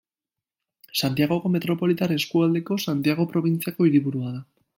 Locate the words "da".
4.41-4.43